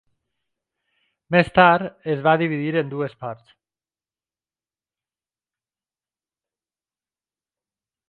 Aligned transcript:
Més 1.35 1.51
tard, 1.57 1.91
es 2.13 2.23
va 2.29 2.33
dividir 2.43 2.73
en 2.81 2.89
dues 2.95 3.15
parts. 3.27 3.55